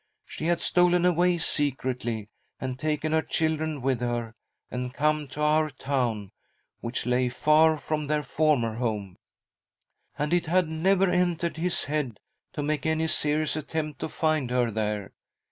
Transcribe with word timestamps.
She 0.25 0.45
had 0.47 0.61
stolen 0.61 1.05
away 1.05 1.37
secretly, 1.37 2.27
and 2.59 2.79
taken 2.79 3.11
her 3.11 3.21
children 3.21 3.83
with 3.83 3.99
her, 4.01 4.33
and 4.71 4.91
come 4.91 5.27
to 5.27 5.41
our 5.43 5.69
town, 5.69 6.31
which 6.79 7.05
lay 7.05 7.29
far 7.29 7.77
from 7.77 8.07
their 8.07 8.23
former 8.23 8.77
home, 8.77 9.15
and 10.17 10.33
it 10.33 10.47
had 10.47 10.67
never 10.67 11.07
entered 11.07 11.57
his 11.57 11.83
head 11.83 12.19
to 12.53 12.63
make 12.63 12.87
any 12.87 13.05
serious 13.05 13.55
IL 13.55 13.59
Ak 13.61 13.75
M 13.75 13.75
A 13.75 13.83
CALL 13.83 13.83
FROM 13.83 13.87
THE 13.87 13.93
PAST 13.93 13.99
95 13.99 13.99
attempt 13.99 13.99
to 13.99 14.17
find 14.17 14.49
her 14.49 14.71
there. 14.71 15.11